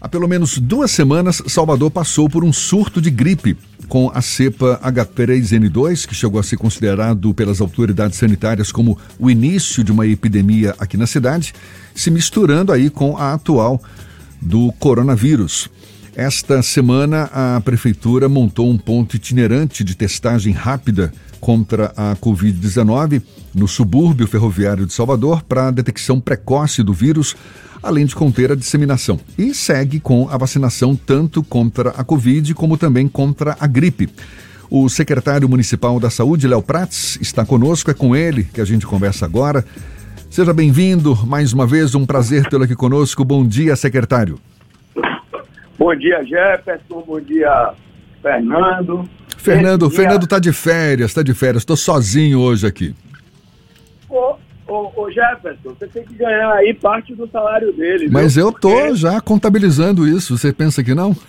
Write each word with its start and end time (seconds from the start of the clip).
Há 0.00 0.08
pelo 0.08 0.28
menos 0.28 0.58
duas 0.58 0.92
semanas, 0.92 1.42
Salvador 1.48 1.90
passou 1.90 2.28
por 2.28 2.44
um 2.44 2.52
surto 2.52 3.02
de 3.02 3.10
gripe 3.10 3.56
com 3.88 4.08
a 4.14 4.22
cepa 4.22 4.80
H3N2, 4.84 6.06
que 6.06 6.14
chegou 6.14 6.38
a 6.38 6.42
ser 6.44 6.56
considerado 6.56 7.34
pelas 7.34 7.60
autoridades 7.60 8.16
sanitárias 8.16 8.70
como 8.70 8.96
o 9.18 9.28
início 9.28 9.82
de 9.82 9.90
uma 9.90 10.06
epidemia 10.06 10.72
aqui 10.78 10.96
na 10.96 11.06
cidade, 11.06 11.52
se 11.96 12.12
misturando 12.12 12.70
aí 12.70 12.90
com 12.90 13.16
a 13.16 13.34
atual 13.34 13.82
do 14.40 14.70
coronavírus. 14.78 15.68
Esta 16.14 16.62
semana, 16.62 17.24
a 17.32 17.60
prefeitura 17.60 18.28
montou 18.28 18.70
um 18.70 18.78
ponto 18.78 19.16
itinerante 19.16 19.82
de 19.82 19.96
testagem 19.96 20.52
rápida 20.52 21.12
contra 21.40 21.92
a 21.96 22.14
Covid-19 22.16 23.20
no 23.54 23.66
subúrbio 23.66 24.28
ferroviário 24.28 24.86
de 24.86 24.92
Salvador 24.92 25.42
para 25.42 25.68
a 25.68 25.70
detecção 25.72 26.20
precoce 26.20 26.82
do 26.84 26.92
vírus 26.92 27.34
além 27.82 28.06
de 28.06 28.14
conter 28.14 28.52
a 28.52 28.56
disseminação. 28.56 29.18
E 29.36 29.54
segue 29.54 30.00
com 30.00 30.28
a 30.30 30.36
vacinação 30.36 30.94
tanto 30.94 31.42
contra 31.42 31.90
a 31.90 32.04
Covid 32.04 32.54
como 32.54 32.76
também 32.76 33.08
contra 33.08 33.56
a 33.58 33.66
gripe. 33.66 34.08
O 34.70 34.88
secretário 34.88 35.48
municipal 35.48 35.98
da 35.98 36.10
Saúde, 36.10 36.46
Léo 36.46 36.62
Prats, 36.62 37.18
está 37.20 37.44
conosco, 37.44 37.90
é 37.90 37.94
com 37.94 38.14
ele 38.14 38.44
que 38.44 38.60
a 38.60 38.64
gente 38.64 38.86
conversa 38.86 39.24
agora. 39.24 39.64
Seja 40.30 40.52
bem-vindo 40.52 41.16
mais 41.26 41.54
uma 41.54 41.66
vez, 41.66 41.94
um 41.94 42.04
prazer 42.04 42.46
tê-lo 42.48 42.64
aqui 42.64 42.74
conosco. 42.74 43.24
Bom 43.24 43.46
dia, 43.46 43.74
secretário. 43.76 44.38
Bom 45.78 45.94
dia, 45.94 46.22
Jefferson. 46.24 47.02
Bom 47.06 47.20
dia, 47.20 47.72
Fernando. 48.20 49.08
Fernando, 49.38 49.88
Fernando 49.88 50.24
está 50.24 50.38
de 50.38 50.52
férias, 50.52 51.10
está 51.10 51.22
de 51.22 51.32
férias. 51.32 51.62
Estou 51.62 51.76
sozinho 51.76 52.40
hoje 52.40 52.66
aqui. 52.66 52.94
Pô, 54.06 54.36
Ô, 54.68 54.92
ô, 54.94 55.10
Jefferson, 55.10 55.74
você 55.74 55.86
tem 55.86 56.04
que 56.04 56.14
ganhar 56.14 56.52
aí 56.52 56.74
parte 56.74 57.14
do 57.14 57.26
salário 57.28 57.72
dele. 57.72 58.08
Mas 58.10 58.34
viu? 58.34 58.46
eu 58.46 58.52
tô 58.52 58.70
Porque... 58.70 58.96
já 58.96 59.18
contabilizando 59.20 60.06
isso. 60.06 60.36
Você 60.36 60.52
pensa 60.52 60.84
que 60.84 60.94
não? 60.94 61.16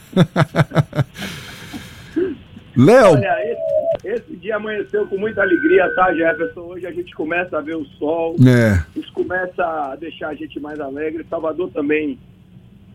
Léo. 2.75 3.14
Olha, 3.14 3.36
esse, 3.45 4.08
esse, 4.08 4.36
dia 4.36 4.58
amanheceu 4.58 5.08
com 5.08 5.17
muita 5.17 5.41
alegria, 5.41 5.89
tá, 5.95 6.14
Jefferson? 6.14 6.61
Hoje 6.61 6.86
a 6.86 6.91
gente 6.91 7.16
começa 7.16 7.58
a 7.58 7.61
ver 7.61 7.75
o 7.75 7.86
sol. 7.97 8.36
É. 8.45 8.83
Isso 8.99 9.11
começa 9.14 9.64
a 9.64 9.95
deixar 9.95 10.30
a 10.30 10.36
gente 10.36 10.59
mais 10.59 10.80
alegre. 10.80 11.25
Salvador 11.30 11.69
também 11.71 12.19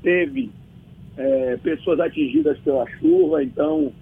teve 0.02 0.50
é, 1.16 1.56
pessoas 1.62 2.00
atingidas 2.00 2.58
pela 2.58 2.86
chuva, 2.98 3.42
então 3.42 3.92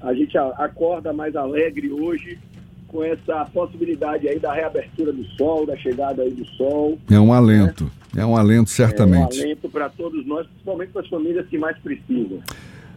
a 0.00 0.12
gente 0.12 0.36
acorda 0.36 1.12
mais 1.12 1.34
alegre 1.34 1.90
hoje 1.90 2.38
com 2.96 3.04
essa 3.04 3.44
possibilidade 3.52 4.26
aí 4.26 4.38
da 4.38 4.54
reabertura 4.54 5.12
do 5.12 5.22
sol, 5.36 5.66
da 5.66 5.76
chegada 5.76 6.22
aí 6.22 6.30
do 6.30 6.46
sol. 6.56 6.98
É 7.10 7.20
um 7.20 7.30
alento, 7.30 7.84
né? 8.14 8.22
é 8.22 8.26
um 8.26 8.34
alento 8.34 8.70
certamente. 8.70 9.38
É 9.38 9.42
um 9.42 9.44
alento 9.44 9.68
para 9.68 9.90
todos 9.90 10.26
nós, 10.26 10.46
principalmente 10.46 10.92
para 10.92 11.02
as 11.02 11.08
famílias 11.08 11.46
que 11.46 11.58
mais 11.58 11.76
precisam. 11.78 12.40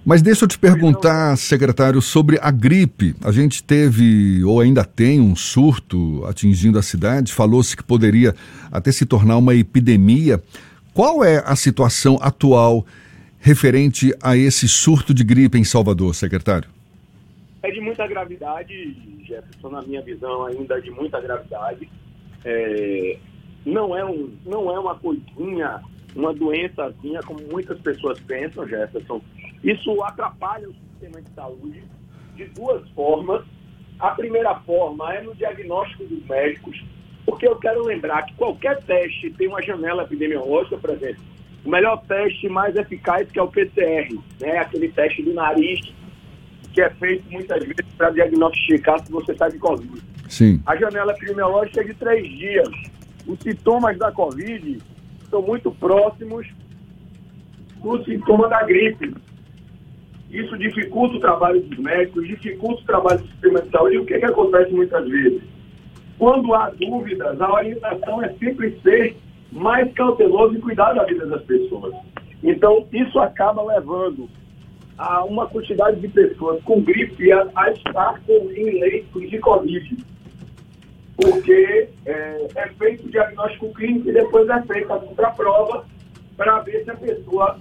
Mas 0.06 0.22
deixa 0.22 0.46
eu 0.46 0.48
te 0.48 0.58
perguntar, 0.58 1.38
secretário, 1.38 2.02
sobre 2.02 2.40
a 2.42 2.50
gripe. 2.50 3.14
A 3.22 3.30
gente 3.34 3.62
teve, 3.62 4.42
ou 4.46 4.62
ainda 4.62 4.86
tem, 4.86 5.20
um 5.20 5.36
surto 5.36 6.24
atingindo 6.26 6.80
a 6.80 6.82
cidade. 6.82 7.34
Falou-se 7.34 7.76
que 7.76 7.84
poderia 7.84 8.34
até 8.72 8.94
se 8.94 9.06
tornar 9.06 9.36
uma 9.36 9.54
epidemia. 9.54 10.42
Qual 10.94 11.26
é 11.26 11.44
a 11.46 11.58
situação 11.58 12.18
atual 12.22 12.86
referente 13.38 14.16
a 14.24 14.38
esse 14.38 14.70
surto 14.70 15.14
de 15.14 15.26
gripe 15.26 15.60
em 15.60 15.66
Salvador, 15.66 16.16
secretário? 16.16 16.79
É 17.62 17.72
de 17.72 17.82
muita 17.82 18.08
gravidade, 18.08 18.96
Jefferson, 19.26 19.70
na 19.70 19.82
minha 19.82 20.02
visão, 20.02 20.46
ainda 20.46 20.82
de 20.82 20.90
muita 20.92 21.20
gravidade. 21.20 21.90
É, 22.46 23.18
não, 23.66 23.96
é 23.96 24.06
um, 24.06 24.34
não 24.46 24.74
é 24.74 24.80
uma 24.80 24.96
coisinha, 24.96 25.82
uma 26.16 26.34
doençazinha, 26.34 27.22
como 27.24 27.42
muitas 27.52 27.78
pessoas 27.80 28.20
pensam, 28.22 28.68
Jefferson. 28.68 29.22
Isso 29.64 30.02
atrapalha 30.04 30.70
o 30.70 30.74
sistema 30.74 31.22
de 31.22 31.30
saúde 31.32 31.84
de 32.36 32.46
duas 32.46 32.88
formas. 32.92 33.44
A 34.00 34.12
primeira 34.12 34.56
forma 34.62 35.14
é 35.14 35.22
no 35.22 35.36
diagnóstico 35.36 36.06
dos 36.06 36.26
médicos, 36.26 36.82
porque 37.26 37.46
eu 37.46 37.58
quero 37.58 37.84
lembrar 37.84 38.24
que 38.24 38.34
qualquer 38.36 38.82
teste 38.84 39.30
tem 39.32 39.50
uma 39.50 39.62
janela 39.62 40.04
epidemiológica, 40.04 40.78
por 40.78 40.92
exemplo. 40.92 41.22
O 41.66 41.70
melhor 41.70 42.02
teste 42.08 42.48
mais 42.48 42.74
eficaz 42.78 43.30
que 43.30 43.38
é 43.38 43.44
o 43.44 43.50
PCR, 43.50 44.18
né? 44.40 44.60
aquele 44.60 44.88
teste 44.88 45.22
do 45.22 45.34
nariz 45.34 45.99
que 46.74 46.82
é 46.82 46.90
feito 46.92 47.30
muitas 47.32 47.60
vezes 47.60 47.94
para 47.98 48.12
diagnosticar 48.12 49.00
se 49.06 49.12
você 49.12 49.32
está 49.32 49.50
de 49.50 49.58
Covid. 49.58 50.02
Sim. 50.28 50.62
A 50.66 50.76
janela 50.76 51.12
epidemiológica 51.14 51.82
é 51.82 51.84
de 51.84 51.94
três 51.96 52.28
dias. 52.28 52.70
Os 53.28 53.40
sintomas 53.40 53.98
da 53.98 54.12
Covid 54.12 54.80
são 55.30 55.42
muito 55.42 55.72
próximos 55.72 56.48
dos 57.82 58.06
sintomas 58.06 58.50
da 58.50 58.64
gripe. 58.64 59.14
Isso 60.30 60.56
dificulta 60.58 61.16
o 61.16 61.20
trabalho 61.20 61.62
dos 61.62 61.78
médicos, 61.80 62.28
dificulta 62.28 62.82
o 62.82 62.86
trabalho 62.86 63.20
do 63.20 63.28
sistema 63.28 63.62
de 63.62 63.70
saúde. 63.70 63.96
E 63.96 64.00
o 64.00 64.06
que, 64.06 64.20
que 64.20 64.26
acontece 64.26 64.72
muitas 64.72 65.08
vezes? 65.08 65.42
Quando 66.20 66.54
há 66.54 66.70
dúvidas, 66.70 67.42
a 67.42 67.52
orientação 67.52 68.22
é 68.22 68.30
sempre 68.34 68.78
ser 68.82 69.18
mais 69.52 69.92
cauteloso 69.94 70.56
e 70.56 70.62
cuidar 70.62 70.94
da 70.94 71.04
vida 71.06 71.26
das 71.26 71.42
pessoas. 71.44 71.96
Então, 72.44 72.86
isso 72.94 73.20
acaba 73.20 73.64
levando 73.64 74.30
a 75.00 75.24
uma 75.24 75.48
quantidade 75.48 76.02
de 76.02 76.10
pessoas 76.10 76.62
com 76.64 76.82
gripe 76.82 77.32
a, 77.32 77.48
a 77.56 77.72
estar 77.72 78.22
com, 78.28 78.52
em 78.52 78.80
leitos 78.82 79.30
de 79.30 79.40
Covid. 79.40 79.98
Porque 81.16 81.88
é, 82.06 82.48
é 82.56 82.68
feito 82.78 83.06
o 83.06 83.10
diagnóstico 83.10 83.74
clínico 83.74 84.10
e 84.10 84.14
depois 84.14 84.48
é 84.50 84.62
feita 84.64 84.94
a 84.94 85.00
contraprova 85.00 85.86
para 86.36 86.60
ver 86.60 86.84
se 86.84 86.92
a 86.92 86.96
pessoa 86.96 87.60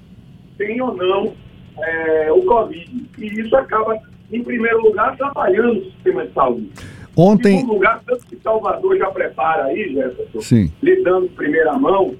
tem 0.56 0.80
ou 0.82 0.96
não 0.96 1.32
é, 1.80 2.32
o 2.32 2.42
Covid. 2.42 3.08
E 3.18 3.26
isso 3.26 3.56
acaba, 3.56 3.96
em 4.32 4.42
primeiro 4.42 4.80
lugar, 4.82 5.12
atrapalhando 5.12 5.78
o 5.78 5.84
sistema 5.84 6.26
de 6.26 6.32
saúde. 6.32 6.72
Ontem... 7.16 7.54
Em 7.54 7.58
segundo 7.58 7.74
lugar, 7.74 8.02
tanto 8.04 8.26
que 8.26 8.36
Salvador 8.36 8.96
já 8.96 9.10
prepara 9.10 9.66
aí, 9.66 9.92
Jefferson, 9.92 10.40
Sim. 10.40 10.72
lhe 10.82 11.02
dando 11.02 11.26
em 11.26 11.30
primeira 11.30 11.72
mão, 11.74 12.16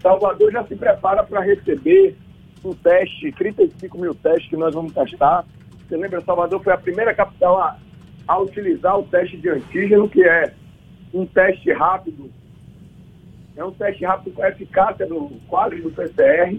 Salvador 0.00 0.52
já 0.52 0.64
se 0.64 0.76
prepara 0.76 1.24
para 1.24 1.40
receber 1.40 2.16
um 2.64 2.74
teste, 2.74 3.32
35 3.32 3.98
mil 3.98 4.14
testes 4.14 4.48
que 4.48 4.56
nós 4.56 4.74
vamos 4.74 4.92
testar. 4.92 5.44
Você 5.86 5.96
lembra, 5.96 6.20
Salvador 6.22 6.62
foi 6.62 6.72
a 6.72 6.78
primeira 6.78 7.14
capital 7.14 7.58
a, 7.58 7.76
a 8.26 8.38
utilizar 8.38 8.98
o 8.98 9.04
teste 9.04 9.36
de 9.36 9.48
antígeno, 9.50 10.08
que 10.08 10.24
é 10.24 10.52
um 11.12 11.26
teste 11.26 11.70
rápido. 11.72 12.30
É 13.56 13.64
um 13.64 13.70
teste 13.70 14.04
rápido 14.04 14.34
com 14.34 14.44
eficácia 14.44 15.06
do 15.06 15.30
quadro 15.46 15.80
do 15.80 15.90
PCR 15.90 16.58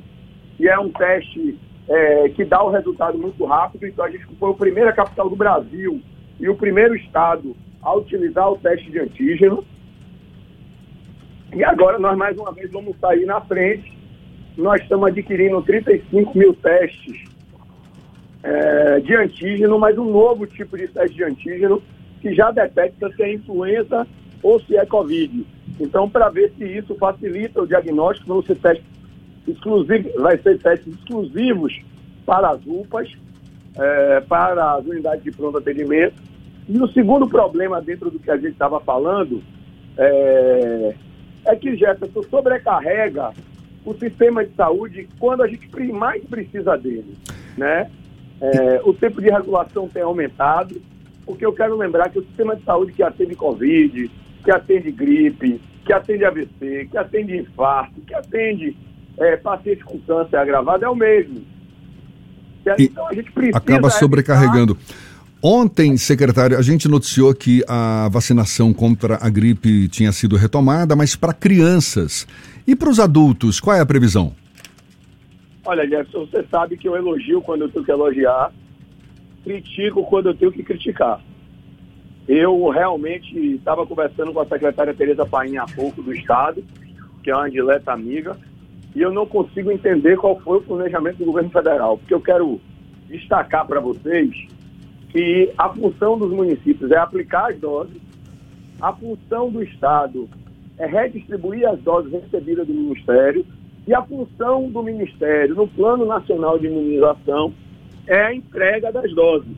e 0.60 0.68
é 0.68 0.80
um 0.80 0.92
teste 0.92 1.60
é, 1.90 2.30
que 2.30 2.46
dá 2.46 2.64
o 2.64 2.70
um 2.70 2.72
resultado 2.72 3.18
muito 3.18 3.44
rápido. 3.46 3.86
Então 3.86 4.06
a 4.06 4.10
gente 4.10 4.26
foi 4.40 4.52
a 4.52 4.54
primeira 4.54 4.94
capital 4.94 5.30
do 5.30 5.36
Brasil 5.36 6.02
e 6.40 6.48
o 6.48 6.56
primeiro 6.56 6.96
estado 6.96 7.56
a 7.82 7.94
utilizar 7.94 8.50
o 8.50 8.58
teste 8.58 8.90
de 8.92 9.00
antígeno. 9.00 9.66
E 11.54 11.64
agora 11.64 12.00
nós 12.00 12.18
mais 12.18 12.38
uma 12.38 12.52
vez 12.52 12.72
vamos 12.72 12.98
sair 13.00 13.26
na 13.26 13.42
frente 13.42 13.95
nós 14.58 14.82
estamos 14.82 15.08
adquirindo 15.10 15.62
35 15.62 16.38
mil 16.38 16.54
testes 16.54 17.24
é, 18.44 19.00
de 19.00 19.16
antígeno, 19.16 19.80
mas 19.80 19.98
um 19.98 20.10
novo 20.10 20.46
tipo 20.48 20.78
de 20.78 20.88
teste 20.88 21.16
de 21.16 21.24
antígeno 21.24 21.82
que 22.22 22.34
já 22.34 22.52
detecta 22.52 23.12
se 23.12 23.24
é 23.24 23.34
influenza 23.34 24.08
ou 24.42 24.60
se 24.62 24.78
é 24.78 24.86
Covid. 24.86 25.46
Então, 25.80 26.10
para 26.10 26.30
ver 26.30 26.54
se 26.58 26.64
isso 26.64 26.96
facilita 26.96 27.62
o 27.62 27.68
diagnóstico, 27.68 28.28
vão 28.28 28.42
ser 28.44 28.56
testes 28.58 28.86
exclusivos, 29.48 30.14
vai 30.16 30.38
ser 30.38 30.60
testes 30.60 30.94
exclusivos 30.94 31.82
para 32.26 32.50
as 32.50 32.62
UPAs, 32.66 33.12
é, 33.78 34.22
para 34.22 34.76
as 34.76 34.86
unidades 34.86 35.24
de 35.24 35.32
pronto 35.32 35.58
atendimento. 35.58 36.16
E 36.68 36.80
o 36.80 36.88
segundo 36.90 37.28
problema 37.28 37.82
dentro 37.82 38.10
do 38.10 38.20
que 38.20 38.32
a 38.32 38.38
gente 38.38 38.54
estava 38.54 38.80
falando 38.80 39.42
é, 39.98 40.96
é 41.46 41.56
que 41.56 41.76
Jefferson 41.76 42.24
sobrecarrega 42.24 43.32
o 43.86 43.94
sistema 43.94 44.44
de 44.44 44.54
saúde 44.56 45.08
quando 45.20 45.44
a 45.44 45.48
gente 45.48 45.70
mais 45.94 46.24
precisa 46.26 46.76
dele, 46.76 47.16
né? 47.56 47.90
É, 48.42 48.82
o 48.84 48.94
tempo 48.94 49.22
de 49.22 49.30
regulação 49.30 49.88
tem 49.88 50.02
aumentado, 50.02 50.82
porque 51.26 51.46
eu 51.46 51.54
quero 51.54 51.78
lembrar 51.78 52.10
que 52.10 52.20
o 52.20 52.26
sistema 52.26 52.56
de 52.56 52.64
saúde 52.64 52.92
que 52.92 53.04
atende 53.04 53.36
Covid, 53.36 54.12
que 54.44 54.52
atende 54.52 54.92
gripe, 54.92 55.62
que 55.86 55.94
atende 55.94 56.26
AVC, 56.26 56.90
que 56.92 56.98
atende 56.98 57.38
infarto, 57.38 58.02
que 58.02 58.14
atende 58.14 58.76
é, 59.18 59.38
paciente 59.38 59.84
com 59.84 59.98
câncer 60.00 60.38
agravado 60.38 60.84
é 60.84 60.90
o 60.90 60.96
mesmo. 60.96 61.42
Então 62.78 63.08
a 63.08 63.14
gente 63.14 63.32
precisa 63.32 63.58
acaba 63.58 63.90
sobrecarregando. 63.90 64.78
Ontem, 65.42 65.96
secretário, 65.96 66.58
a 66.58 66.62
gente 66.64 66.88
noticiou 66.88 67.34
que 67.36 67.64
a 67.68 68.10
vacinação 68.12 68.74
contra 68.74 69.20
a 69.22 69.30
gripe 69.30 69.88
tinha 69.90 70.12
sido 70.12 70.36
retomada, 70.36 70.96
mas 70.96 71.16
para 71.16 71.34
crianças. 71.34 72.26
E 72.68 72.76
para 72.76 72.90
os 72.90 73.00
adultos, 73.00 73.60
qual 73.60 73.76
é 73.76 73.80
a 73.80 73.86
previsão? 73.86 74.34
Olha, 75.64 75.88
Jefferson, 75.88 76.26
você 76.26 76.44
sabe 76.50 76.78
que 76.78 76.88
eu 76.88 76.96
elogio 76.96 77.42
quando 77.42 77.62
eu 77.62 77.70
tenho 77.70 77.86
que 77.86 77.92
elogiar, 77.92 78.52
critico 79.44 80.04
quando 80.04 80.30
eu 80.30 80.36
tenho 80.36 80.52
que 80.52 80.64
criticar. 80.64 81.22
Eu 82.28 82.70
realmente 82.70 83.38
estava 83.38 83.86
conversando 83.86 84.34
com 84.34 84.40
a 84.40 84.46
secretária 84.48 84.94
Tereza 84.94 85.26
Painha 85.26 85.62
há 85.62 85.66
pouco 85.66 86.02
do 86.02 86.14
Estado, 86.14 86.64
que 87.24 87.30
é 87.30 87.36
uma 87.36 87.50
dileta 87.50 87.92
amiga, 87.92 88.36
e 88.96 89.02
eu 89.02 89.12
não 89.12 89.28
consigo 89.28 89.72
entender 89.72 90.18
qual 90.18 90.40
foi 90.40 90.58
o 90.58 90.62
planejamento 90.62 91.18
do 91.18 91.26
governo 91.26 91.50
federal, 91.52 91.98
porque 91.98 92.14
eu 92.14 92.22
quero 92.22 92.60
destacar 93.08 93.68
para 93.68 93.80
vocês 93.80 94.32
que 95.10 95.52
a 95.58 95.70
função 95.70 96.18
dos 96.18 96.32
municípios 96.32 96.92
é 96.92 96.98
aplicar 96.98 97.52
as 97.52 97.60
doses, 97.60 98.02
a 98.82 98.92
função 98.92 99.52
do 99.52 99.62
Estado 99.62 100.28
é 100.78 100.86
redistribuir 100.86 101.68
as 101.68 101.80
doses 101.82 102.12
recebidas 102.12 102.68
do 102.68 102.74
Ministério 102.74 103.46
e 103.88 103.94
a 103.94 104.02
função 104.02 104.70
do 104.70 104.82
Ministério 104.82 105.56
no 105.56 105.68
Plano 105.68 106.06
Nacional 106.06 106.58
de 106.58 106.68
Imunização 106.68 107.54
é 108.08 108.20
a 108.20 108.34
entrega 108.34 108.92
das 108.92 109.14
doses. 109.14 109.56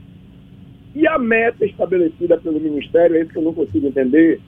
E 0.96 1.08
a 1.08 1.18
meta 1.18 1.66
estabelecida 1.66 2.38
pelo 2.38 2.60
Ministério, 2.60 3.16
é 3.16 3.22
isso 3.22 3.32
que 3.32 3.38
eu 3.38 3.44
não 3.44 3.54
consigo 3.54 3.88
entender, 3.88 4.42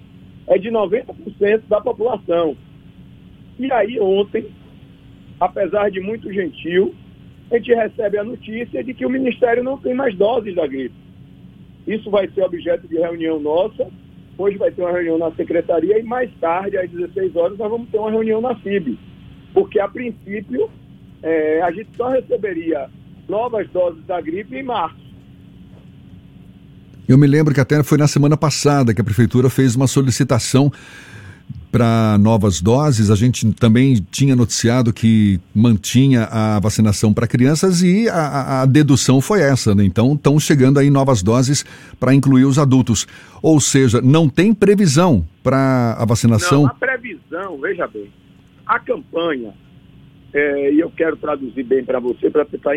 é 0.47 0.57
de 0.57 0.69
90% 0.69 1.61
da 1.67 1.79
população. 1.79 2.57
E 3.57 3.71
aí 3.71 3.99
ontem, 3.99 4.47
apesar 5.39 5.91
de 5.91 5.99
muito 5.99 6.31
gentil, 6.31 6.93
a 7.51 7.57
gente 7.57 7.73
recebe 7.73 8.17
a 8.17 8.23
notícia 8.23 8.83
de 8.83 8.93
que 8.93 9.05
o 9.05 9.09
Ministério 9.09 9.63
não 9.63 9.77
tem 9.77 9.93
mais 9.93 10.15
doses 10.15 10.55
da 10.55 10.65
gripe. 10.67 10.95
Isso 11.87 12.09
vai 12.09 12.27
ser 12.29 12.43
objeto 12.43 12.87
de 12.87 12.95
reunião 12.95 13.39
nossa. 13.39 13.87
Hoje 14.39 14.57
vai 14.57 14.71
ter 14.71 14.81
uma 14.81 14.93
reunião 14.93 15.17
na 15.17 15.31
secretaria 15.31 15.99
e 15.99 16.03
mais 16.03 16.31
tarde, 16.39 16.77
às 16.77 16.89
16 16.89 17.35
horas, 17.35 17.57
nós 17.57 17.69
vamos 17.69 17.89
ter 17.89 17.97
uma 17.97 18.09
reunião 18.09 18.39
na 18.39 18.55
FIB. 18.55 18.97
Porque, 19.53 19.81
a 19.81 19.87
princípio, 19.89 20.69
é, 21.21 21.61
a 21.61 21.69
gente 21.71 21.89
só 21.97 22.07
receberia 22.07 22.89
novas 23.27 23.69
doses 23.69 24.01
da 24.05 24.21
gripe 24.21 24.55
em 24.55 24.63
março. 24.63 24.95
Eu 27.05 27.17
me 27.17 27.27
lembro 27.27 27.53
que 27.53 27.59
até 27.59 27.83
foi 27.83 27.97
na 27.97 28.07
semana 28.07 28.37
passada 28.37 28.93
que 28.93 29.01
a 29.01 29.03
prefeitura 29.03 29.49
fez 29.49 29.75
uma 29.75 29.87
solicitação 29.87 30.71
para 31.71 32.17
novas 32.19 32.61
doses. 32.61 33.09
A 33.09 33.15
gente 33.15 33.51
também 33.53 33.95
tinha 34.11 34.35
noticiado 34.35 34.91
que 34.91 35.39
mantinha 35.53 36.23
a 36.25 36.59
vacinação 36.59 37.13
para 37.13 37.27
crianças 37.27 37.81
e 37.81 38.07
a, 38.09 38.61
a, 38.61 38.65
dedução 38.65 39.21
foi 39.21 39.41
essa, 39.41 39.75
né? 39.75 39.83
Então 39.83 40.13
estão 40.13 40.39
chegando 40.39 40.79
aí 40.79 40.89
novas 40.89 41.21
doses 41.21 41.65
para 41.99 42.13
incluir 42.13 42.45
os 42.45 42.57
adultos. 42.57 43.07
Ou 43.41 43.59
seja, 43.59 44.01
não 44.01 44.27
tem 44.27 44.53
previsão 44.53 45.25
para 45.43 45.95
a 45.97 46.05
vacinação? 46.05 46.63
Não, 46.63 46.69
a 46.69 46.73
previsão, 46.73 47.57
veja 47.59 47.87
bem, 47.87 48.11
a 48.65 48.79
campanha, 48.79 49.53
é, 50.33 50.73
e 50.73 50.79
eu 50.79 50.91
quero 50.91 51.17
traduzir 51.17 51.63
bem 51.63 51.83
para 51.83 51.99
você, 51.99 52.29
para 52.29 52.45
tentar 52.45 52.75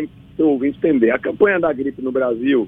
entender. 0.65 1.11
A 1.11 1.19
campanha 1.19 1.59
da 1.59 1.71
gripe 1.71 2.01
no 2.01 2.11
Brasil 2.11 2.67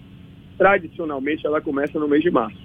tradicionalmente 0.57 1.45
ela 1.45 1.61
começa 1.61 1.99
no 1.99 2.07
mês 2.07 2.23
de 2.23 2.31
março. 2.31 2.64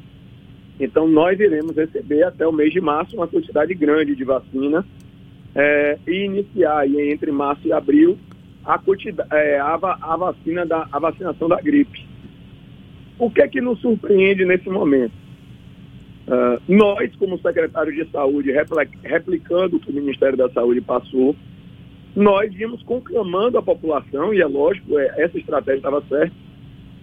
Então 0.81 1.07
nós 1.07 1.39
iremos 1.39 1.77
receber 1.77 2.23
até 2.23 2.47
o 2.47 2.53
mês 2.53 2.73
de 2.73 2.81
março 2.81 3.15
uma 3.15 3.29
quantidade 3.29 3.75
grande 3.75 4.17
de 4.17 4.25
vacina 4.25 4.85
é, 5.55 5.99
e 6.09 6.25
iniciar 6.25 6.79
aí, 6.79 7.13
entre 7.13 7.31
março 7.31 7.69
e 7.69 7.73
abril 7.73 8.19
a, 8.65 8.81
é, 9.33 9.59
a, 9.59 9.75
a, 9.75 10.17
vacina 10.17 10.65
da, 10.65 10.89
a 10.91 10.99
vacinação 10.99 11.49
da 11.49 11.61
gripe. 11.61 12.09
O 13.19 13.31
que 13.31 13.43
é 13.43 13.49
que 13.49 13.61
nos 13.61 13.79
surpreende 13.81 14.47
nesse 14.47 14.71
momento? 14.71 15.13
Uh, 16.27 16.63
nós, 16.69 17.15
como 17.17 17.39
secretário 17.41 17.93
de 17.93 18.09
saúde, 18.11 18.53
replicando 19.03 19.77
o 19.77 19.81
que 19.81 19.91
o 19.91 19.95
Ministério 19.95 20.39
da 20.39 20.49
Saúde 20.51 20.81
passou, 20.81 21.35
nós 22.15 22.53
vimos 22.55 22.83
conclamando 22.85 23.59
a 23.59 23.63
população, 23.63 24.33
e 24.33 24.41
é 24.41 24.47
lógico, 24.47 24.99
é, 24.99 25.23
essa 25.23 25.37
estratégia 25.37 25.79
estava 25.79 26.03
certa, 26.09 26.33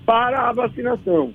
para 0.05 0.49
a 0.49 0.53
vacinação. 0.53 1.33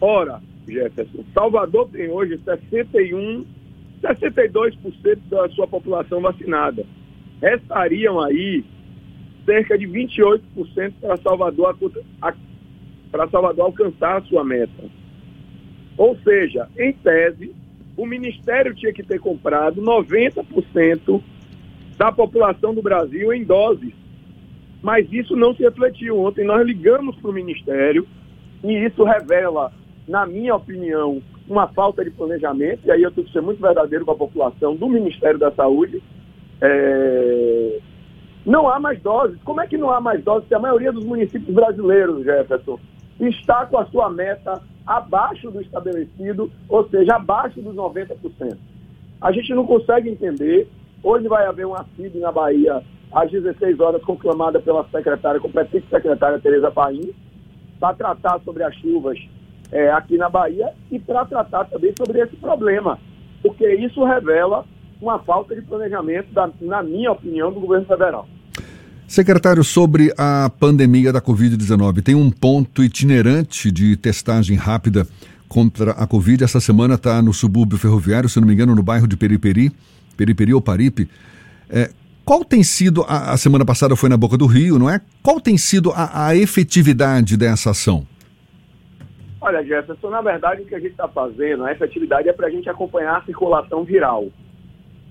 Ora, 0.00 0.40
Jefferson, 0.66 1.24
Salvador 1.34 1.88
tem 1.88 2.08
hoje 2.10 2.38
61, 2.44 3.44
62% 4.02 5.18
da 5.28 5.48
sua 5.50 5.66
população 5.66 6.20
vacinada. 6.20 6.84
Restariam 7.40 8.20
aí 8.20 8.64
cerca 9.44 9.76
de 9.76 9.86
28% 9.86 10.92
para 11.00 11.16
Salvador, 11.16 11.76
para 13.10 13.28
Salvador 13.28 13.64
alcançar 13.66 14.18
a 14.18 14.22
sua 14.22 14.44
meta. 14.44 14.84
Ou 15.96 16.16
seja, 16.18 16.68
em 16.78 16.92
tese, 16.92 17.54
o 17.96 18.06
Ministério 18.06 18.74
tinha 18.74 18.92
que 18.92 19.02
ter 19.02 19.18
comprado 19.18 19.82
90% 19.82 21.22
da 21.98 22.10
população 22.10 22.74
do 22.74 22.82
Brasil 22.82 23.32
em 23.32 23.44
doses 23.44 23.92
mas 24.82 25.10
isso 25.12 25.36
não 25.36 25.54
se 25.54 25.62
refletiu. 25.62 26.18
Ontem 26.18 26.44
nós 26.44 26.66
ligamos 26.66 27.16
para 27.16 27.30
o 27.30 27.32
Ministério 27.32 28.06
e 28.64 28.72
isso 28.84 29.04
revela, 29.04 29.72
na 30.06 30.26
minha 30.26 30.54
opinião, 30.54 31.22
uma 31.48 31.68
falta 31.68 32.04
de 32.04 32.10
planejamento, 32.10 32.80
e 32.84 32.90
aí 32.90 33.02
eu 33.02 33.10
tenho 33.10 33.26
que 33.26 33.32
ser 33.32 33.42
muito 33.42 33.60
verdadeiro 33.60 34.04
com 34.04 34.12
a 34.12 34.16
população 34.16 34.74
do 34.74 34.88
Ministério 34.88 35.38
da 35.38 35.50
Saúde. 35.52 36.02
É... 36.60 37.78
Não 38.44 38.68
há 38.68 38.80
mais 38.80 39.00
doses. 39.00 39.40
Como 39.44 39.60
é 39.60 39.66
que 39.66 39.78
não 39.78 39.90
há 39.90 40.00
mais 40.00 40.22
doses 40.24 40.48
se 40.48 40.54
a 40.54 40.58
maioria 40.58 40.92
dos 40.92 41.04
municípios 41.04 41.54
brasileiros, 41.54 42.24
Jefferson, 42.24 42.78
está 43.20 43.66
com 43.66 43.78
a 43.78 43.86
sua 43.86 44.10
meta 44.10 44.60
abaixo 44.84 45.50
do 45.50 45.60
estabelecido, 45.60 46.50
ou 46.68 46.88
seja, 46.88 47.16
abaixo 47.16 47.60
dos 47.60 47.74
90%? 47.74 48.56
A 49.20 49.30
gente 49.30 49.54
não 49.54 49.64
consegue 49.64 50.10
entender. 50.10 50.68
Hoje 51.04 51.28
vai 51.28 51.46
haver 51.46 51.66
uma 51.66 51.86
CID 51.96 52.18
na 52.18 52.32
Bahia 52.32 52.82
às 53.12 53.30
16 53.30 53.78
horas, 53.78 54.02
conclamada 54.02 54.58
pela 54.60 54.84
secretária, 54.88 55.40
competente 55.40 55.86
secretária 55.88 56.40
Tereza 56.40 56.70
Paim, 56.70 57.12
para 57.78 57.94
tratar 57.94 58.40
sobre 58.40 58.64
as 58.64 58.74
chuvas 58.76 59.18
é, 59.72 59.90
aqui 59.90 60.16
na 60.16 60.28
Bahia 60.28 60.72
e 60.90 60.98
para 60.98 61.24
tratar 61.24 61.64
também 61.64 61.92
sobre 61.96 62.20
esse 62.20 62.36
problema, 62.36 62.98
porque 63.42 63.66
isso 63.74 64.04
revela 64.04 64.64
uma 65.00 65.18
falta 65.18 65.54
de 65.54 65.62
planejamento, 65.62 66.32
da, 66.32 66.48
na 66.60 66.82
minha 66.82 67.10
opinião, 67.10 67.52
do 67.52 67.58
governo 67.58 67.86
federal. 67.86 68.28
Secretário, 69.08 69.64
sobre 69.64 70.14
a 70.16 70.50
pandemia 70.60 71.12
da 71.12 71.20
Covid-19, 71.20 72.02
tem 72.02 72.14
um 72.14 72.30
ponto 72.30 72.84
itinerante 72.84 73.70
de 73.70 73.96
testagem 73.96 74.56
rápida 74.56 75.06
contra 75.48 75.90
a 75.90 76.06
Covid. 76.06 76.44
Essa 76.44 76.60
semana 76.60 76.94
está 76.94 77.20
no 77.20 77.34
subúrbio 77.34 77.76
ferroviário, 77.76 78.28
se 78.28 78.40
não 78.40 78.46
me 78.46 78.54
engano, 78.54 78.74
no 78.74 78.82
bairro 78.82 79.06
de 79.06 79.16
Periperi, 79.16 79.72
Periperi 80.16 80.54
ou 80.54 80.62
Paripe. 80.62 81.10
É, 81.68 81.90
qual 82.24 82.44
tem 82.44 82.62
sido, 82.62 83.04
a, 83.06 83.32
a, 83.32 83.36
semana 83.36 83.64
passada 83.64 83.96
foi 83.96 84.08
na 84.08 84.16
Boca 84.16 84.38
do 84.38 84.46
Rio, 84.46 84.78
não 84.78 84.88
é? 84.88 85.00
Qual 85.22 85.40
tem 85.40 85.58
sido 85.58 85.90
a, 85.92 86.28
a 86.28 86.36
efetividade 86.36 87.36
dessa 87.36 87.70
ação? 87.70 88.06
Olha, 89.44 89.60
Jefferson, 89.64 90.08
na 90.08 90.20
verdade 90.20 90.62
o 90.62 90.64
que 90.64 90.74
a 90.76 90.78
gente 90.78 90.92
está 90.92 91.08
fazendo, 91.08 91.64
a 91.64 91.72
efetividade 91.72 92.28
é 92.28 92.32
para 92.32 92.46
a 92.46 92.50
gente 92.50 92.70
acompanhar 92.70 93.16
a 93.16 93.24
circulação 93.24 93.82
viral. 93.82 94.28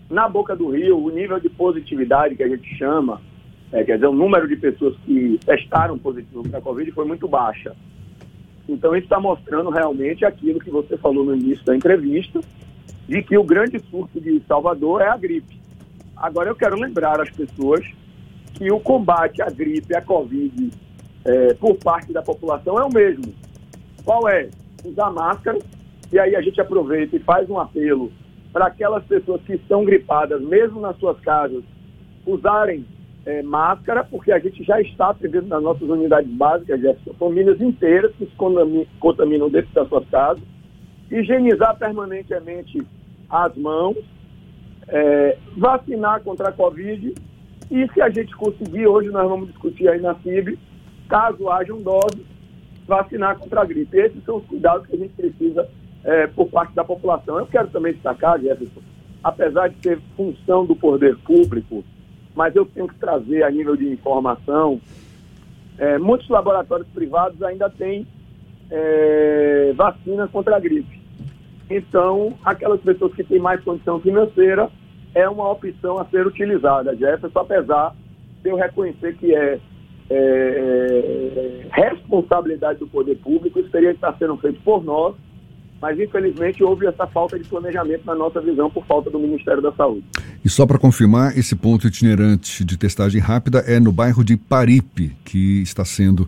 Na 0.09 0.29
Boca 0.29 0.55
do 0.55 0.69
Rio, 0.69 1.03
o 1.03 1.09
nível 1.09 1.37
de 1.37 1.49
positividade 1.49 2.37
que 2.37 2.43
a 2.43 2.47
gente 2.47 2.77
chama, 2.77 3.21
é, 3.73 3.83
quer 3.83 3.95
dizer, 3.95 4.07
o 4.07 4.13
número 4.13 4.47
de 4.47 4.55
pessoas 4.55 4.95
que 5.05 5.37
testaram 5.45 5.99
positivo 5.99 6.47
para 6.47 6.59
a 6.59 6.61
Covid 6.61 6.89
foi 6.93 7.03
muito 7.03 7.27
baixa. 7.27 7.75
Então 8.69 8.95
isso 8.95 9.03
está 9.03 9.19
mostrando 9.19 9.69
realmente 9.69 10.23
aquilo 10.23 10.61
que 10.61 10.71
você 10.71 10.95
falou 10.95 11.25
no 11.25 11.35
início 11.35 11.65
da 11.65 11.75
entrevista, 11.75 12.39
de 13.09 13.21
que 13.23 13.37
o 13.37 13.43
grande 13.43 13.79
surto 13.79 14.21
de 14.21 14.41
Salvador 14.47 15.01
é 15.01 15.09
a 15.09 15.17
gripe. 15.17 15.59
Agora 16.15 16.49
eu 16.49 16.55
quero 16.55 16.79
lembrar 16.79 17.19
às 17.19 17.29
pessoas 17.29 17.85
que 18.53 18.71
o 18.71 18.79
combate 18.79 19.41
à 19.41 19.49
gripe, 19.49 19.93
à 19.93 20.01
Covid, 20.01 20.71
é, 21.25 21.53
por 21.55 21.75
parte 21.75 22.13
da 22.13 22.21
população 22.21 22.79
é 22.79 22.85
o 22.85 22.93
mesmo. 22.93 23.50
Qual 24.03 24.27
é? 24.27 24.49
Usar 24.83 25.11
máscara, 25.11 25.59
e 26.11 26.19
aí 26.19 26.35
a 26.35 26.41
gente 26.41 26.59
aproveita 26.59 27.15
e 27.15 27.19
faz 27.19 27.49
um 27.49 27.59
apelo 27.59 28.11
para 28.51 28.67
aquelas 28.67 29.03
pessoas 29.05 29.41
que 29.43 29.53
estão 29.53 29.85
gripadas, 29.85 30.41
mesmo 30.41 30.81
nas 30.81 30.97
suas 30.97 31.19
casas, 31.21 31.63
usarem 32.25 32.85
é, 33.25 33.41
máscara, 33.41 34.03
porque 34.03 34.31
a 34.31 34.39
gente 34.39 34.63
já 34.63 34.81
está 34.81 35.09
atendendo 35.09 35.47
nas 35.47 35.61
nossas 35.61 35.87
unidades 35.87 36.29
básicas, 36.31 36.81
Jefferson, 36.81 37.13
famílias 37.13 37.61
inteiras 37.61 38.11
que 38.15 38.25
se 38.25 38.35
contaminam 38.99 39.49
dentro 39.49 39.71
das 39.73 39.87
suas 39.87 40.07
casas, 40.09 40.43
higienizar 41.09 41.77
permanentemente 41.77 42.81
as 43.29 43.55
mãos, 43.55 43.97
é, 44.87 45.37
vacinar 45.55 46.21
contra 46.21 46.49
a 46.49 46.51
Covid 46.51 47.13
e 47.69 47.87
se 47.93 48.01
a 48.01 48.09
gente 48.09 48.35
conseguir, 48.35 48.87
hoje 48.87 49.09
nós 49.09 49.27
vamos 49.29 49.47
discutir 49.47 49.87
aí 49.87 50.01
na 50.01 50.15
FIB, 50.15 50.59
caso 51.07 51.49
haja 51.49 51.73
um 51.73 51.81
dose, 51.81 52.25
vacinar 52.91 53.37
contra 53.37 53.61
a 53.61 53.65
gripe. 53.65 53.97
Esses 53.97 54.23
são 54.25 54.37
os 54.37 54.45
cuidados 54.45 54.85
que 54.85 54.95
a 54.95 54.99
gente 54.99 55.13
precisa 55.13 55.67
é, 56.03 56.27
por 56.27 56.49
parte 56.49 56.73
da 56.73 56.83
população. 56.83 57.39
Eu 57.39 57.47
quero 57.47 57.69
também 57.69 57.93
destacar, 57.93 58.39
Jefferson, 58.39 58.81
apesar 59.23 59.69
de 59.69 59.81
ser 59.81 59.99
função 60.17 60.65
do 60.65 60.75
poder 60.75 61.17
público, 61.19 61.83
mas 62.35 62.53
eu 62.55 62.65
tenho 62.65 62.87
que 62.87 62.95
trazer 62.95 63.43
a 63.43 63.49
nível 63.49 63.77
de 63.77 63.87
informação, 63.87 64.81
é, 65.77 65.97
muitos 65.97 66.27
laboratórios 66.27 66.87
privados 66.89 67.41
ainda 67.41 67.69
têm 67.69 68.05
é, 68.69 69.71
vacina 69.75 70.27
contra 70.27 70.57
a 70.57 70.59
gripe. 70.59 70.99
Então, 71.69 72.33
aquelas 72.43 72.81
pessoas 72.81 73.13
que 73.13 73.23
têm 73.23 73.39
mais 73.39 73.63
condição 73.63 74.01
financeira 74.01 74.69
é 75.15 75.27
uma 75.29 75.49
opção 75.49 75.97
a 75.97 76.05
ser 76.05 76.27
utilizada, 76.27 76.95
Jefferson, 76.95 77.39
apesar 77.39 77.95
de 78.43 78.49
eu 78.49 78.57
reconhecer 78.57 79.15
que 79.15 79.33
é, 79.33 79.59
é, 80.13 81.67
é 81.71 81.81
responsabilidade 81.89 82.79
do 82.79 82.87
poder 82.87 83.15
público, 83.17 83.59
isso 83.59 83.69
teria 83.69 83.89
que 83.89 83.95
estar 83.95 84.15
sendo 84.17 84.35
feito 84.37 84.61
por 84.61 84.83
nós, 84.83 85.15
mas 85.81 85.99
infelizmente 85.99 86.63
houve 86.63 86.85
essa 86.85 87.07
falta 87.07 87.39
de 87.39 87.45
planejamento 87.45 88.05
na 88.05 88.13
nossa 88.13 88.41
visão 88.41 88.69
por 88.69 88.85
falta 88.85 89.09
do 89.09 89.17
Ministério 89.17 89.61
da 89.61 89.71
Saúde. 89.71 90.03
E 90.43 90.49
só 90.49 90.65
para 90.65 90.77
confirmar, 90.77 91.37
esse 91.37 91.55
ponto 91.55 91.87
itinerante 91.87 92.63
de 92.65 92.77
testagem 92.77 93.21
rápida 93.21 93.59
é 93.59 93.79
no 93.79 93.91
bairro 93.91 94.23
de 94.23 94.35
Paripe, 94.35 95.15
que 95.23 95.61
está 95.61 95.85
sendo 95.85 96.27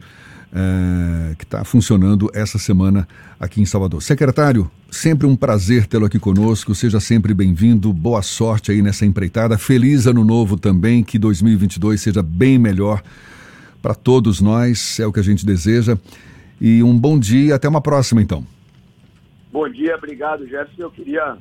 é, 0.54 1.36
que 1.36 1.44
está 1.44 1.64
funcionando 1.66 2.30
essa 2.34 2.60
semana 2.60 3.08
aqui 3.40 3.60
em 3.60 3.66
Salvador. 3.66 4.02
Secretário, 4.02 4.70
sempre 4.92 5.26
um 5.26 5.36
prazer 5.36 5.88
tê-lo 5.88 6.06
aqui 6.06 6.20
conosco. 6.20 6.76
Seja 6.76 7.00
sempre 7.00 7.34
bem-vindo. 7.34 7.92
Boa 7.92 8.22
sorte 8.22 8.72
aí 8.72 8.82
nessa 8.82 9.06
empreitada. 9.06 9.58
Feliz 9.58 10.06
ano 10.06 10.24
novo 10.24 10.56
também. 10.56 11.04
Que 11.04 11.18
2022 11.18 12.00
seja 12.00 12.22
bem 12.22 12.60
melhor 12.60 13.02
para 13.84 13.94
todos 13.94 14.40
nós. 14.40 14.98
É 15.00 15.06
o 15.06 15.12
que 15.12 15.20
a 15.20 15.24
gente 15.24 15.46
deseja. 15.46 15.98
E 16.60 16.82
um 16.82 16.98
bom 16.98 17.20
dia. 17.20 17.56
Até 17.56 17.68
uma 17.68 17.82
próxima, 17.82 18.22
então. 18.22 18.44
Bom 19.52 19.70
dia. 19.70 19.96
Obrigado, 19.98 20.48
Jefferson. 20.48 20.82
Eu 20.82 20.92
queria 20.92 21.38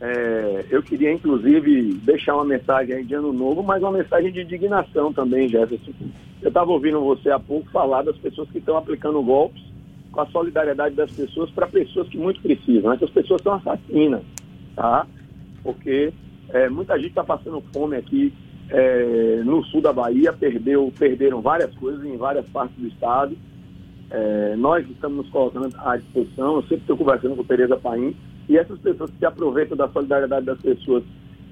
é, 0.00 0.66
eu 0.68 0.82
queria, 0.82 1.12
inclusive, 1.12 1.94
deixar 2.02 2.34
uma 2.34 2.44
mensagem 2.44 2.92
aí 2.92 3.04
de 3.04 3.14
ano 3.14 3.32
novo, 3.32 3.62
mas 3.62 3.80
uma 3.82 3.92
mensagem 3.92 4.32
de 4.32 4.40
indignação 4.40 5.12
também, 5.12 5.48
Jefferson. 5.48 5.92
Eu 6.40 6.48
estava 6.48 6.72
ouvindo 6.72 7.00
você 7.00 7.30
há 7.30 7.38
pouco 7.38 7.70
falar 7.70 8.02
das 8.02 8.16
pessoas 8.16 8.50
que 8.50 8.58
estão 8.58 8.76
aplicando 8.76 9.22
golpes 9.22 9.62
com 10.10 10.20
a 10.20 10.26
solidariedade 10.26 10.96
das 10.96 11.10
pessoas 11.12 11.50
para 11.50 11.68
pessoas 11.68 12.08
que 12.08 12.18
muito 12.18 12.40
precisam. 12.40 12.92
Essas 12.92 13.10
pessoas 13.10 13.42
são 13.42 13.54
assassinas, 13.54 14.22
tá? 14.74 15.06
Porque 15.62 16.12
é, 16.48 16.68
muita 16.68 16.96
gente 16.96 17.10
está 17.10 17.22
passando 17.22 17.62
fome 17.72 17.96
aqui 17.96 18.32
é, 18.70 19.42
no 19.44 19.64
sul 19.64 19.80
da 19.80 19.92
Bahia, 19.92 20.32
perdeu, 20.32 20.92
perderam 20.98 21.40
várias 21.40 21.74
coisas 21.74 22.04
em 22.04 22.16
várias 22.16 22.46
partes 22.46 22.76
do 22.76 22.88
estado. 22.88 23.36
É, 24.10 24.54
nós 24.56 24.88
estamos 24.88 25.18
nos 25.18 25.28
colocando 25.30 25.74
à 25.78 25.96
disposição, 25.96 26.56
eu 26.56 26.62
sempre 26.62 26.76
estou 26.78 26.96
conversando 26.96 27.36
com 27.36 27.44
Tereza 27.44 27.76
Paim, 27.76 28.14
e 28.48 28.58
essas 28.58 28.78
pessoas 28.78 29.10
que 29.18 29.24
aproveitam 29.24 29.76
da 29.76 29.88
solidariedade 29.88 30.44
das 30.44 30.60
pessoas 30.60 31.02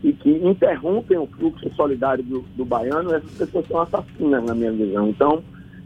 e 0.03 0.13
que 0.13 0.31
interrompem 0.31 1.19
o 1.19 1.27
fluxo 1.27 1.71
solidário 1.75 2.25
do, 2.25 2.41
do 2.57 2.65
baiano, 2.65 3.15
essas 3.15 3.33
pessoas 3.33 3.67
são 3.67 3.81
assassinas, 3.81 4.45
na 4.45 4.55
minha 4.55 4.73
visão. 4.73 5.09
Então, 5.09 5.43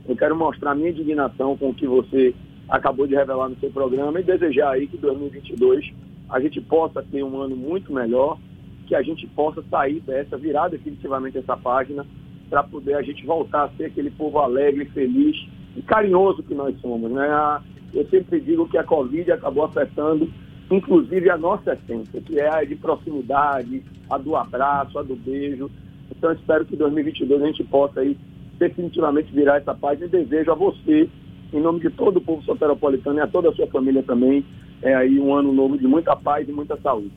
eu 0.08 0.16
quero 0.16 0.36
mostrar 0.36 0.74
minha 0.74 0.90
indignação 0.90 1.56
com 1.56 1.70
o 1.70 1.74
que 1.74 1.86
você 1.86 2.34
acabou 2.68 3.06
de 3.06 3.14
revelar 3.14 3.48
no 3.48 3.56
seu 3.56 3.70
programa 3.70 4.20
e 4.20 4.22
desejar 4.22 4.72
aí 4.72 4.86
que 4.86 4.96
2022 4.96 5.92
a 6.28 6.40
gente 6.40 6.60
possa 6.60 7.02
ter 7.02 7.22
um 7.22 7.40
ano 7.40 7.54
muito 7.54 7.92
melhor, 7.92 8.38
que 8.86 8.94
a 8.94 9.02
gente 9.02 9.26
possa 9.28 9.62
sair 9.70 10.00
dessa, 10.00 10.36
virar 10.36 10.68
definitivamente 10.68 11.38
essa 11.38 11.56
página, 11.56 12.06
para 12.48 12.62
poder 12.62 12.94
a 12.94 13.02
gente 13.02 13.24
voltar 13.24 13.64
a 13.64 13.68
ser 13.70 13.86
aquele 13.86 14.10
povo 14.10 14.38
alegre, 14.38 14.84
feliz 14.86 15.36
e 15.76 15.82
carinhoso 15.82 16.42
que 16.42 16.54
nós 16.54 16.78
somos. 16.80 17.10
Né? 17.10 17.60
Eu 17.92 18.06
sempre 18.08 18.40
digo 18.40 18.68
que 18.68 18.78
a 18.78 18.84
Covid 18.84 19.32
acabou 19.32 19.64
afetando 19.64 20.30
inclusive 20.70 21.30
a 21.30 21.36
nossa 21.36 21.74
essência, 21.74 22.20
que 22.20 22.38
é 22.38 22.48
a 22.48 22.64
de 22.64 22.74
proximidade, 22.76 23.82
a 24.08 24.18
do 24.18 24.36
abraço, 24.36 24.98
a 24.98 25.02
do 25.02 25.16
beijo. 25.16 25.70
Então, 26.10 26.32
espero 26.32 26.64
que 26.64 26.74
em 26.74 26.78
2022 26.78 27.42
a 27.42 27.46
gente 27.46 27.64
possa 27.64 28.00
aí 28.00 28.16
definitivamente 28.58 29.32
virar 29.32 29.56
essa 29.56 29.74
página 29.74 30.06
e 30.06 30.10
desejo 30.10 30.52
a 30.52 30.54
você, 30.54 31.08
em 31.52 31.60
nome 31.60 31.80
de 31.80 31.90
todo 31.90 32.16
o 32.16 32.20
povo 32.20 32.42
soteropolitano 32.42 33.18
e 33.18 33.22
a 33.22 33.26
toda 33.26 33.50
a 33.50 33.52
sua 33.52 33.66
família 33.66 34.02
também, 34.02 34.44
é 34.82 34.94
aí 34.94 35.18
um 35.18 35.34
ano 35.34 35.52
novo 35.52 35.78
de 35.78 35.86
muita 35.86 36.14
paz 36.16 36.48
e 36.48 36.52
muita 36.52 36.76
saúde. 36.80 37.12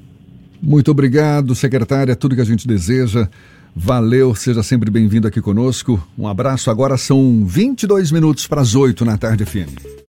Muito 0.62 0.92
obrigado, 0.92 1.54
secretária, 1.56 2.16
tudo 2.16 2.36
que 2.36 2.42
a 2.42 2.46
gente 2.46 2.68
deseja. 2.68 3.30
Valeu, 3.76 4.34
seja 4.34 4.64
sempre 4.64 4.90
bem-vindo 4.90 5.28
aqui 5.28 5.40
conosco. 5.40 6.02
Um 6.18 6.28
abraço. 6.28 6.72
Agora 6.72 6.98
são 6.98 7.46
22 7.46 8.12
minutos 8.12 8.48
para 8.48 8.62
as 8.62 8.74
8 8.74 9.06
na 9.06 9.18
tarde, 9.18 9.46
FM. 9.46 10.07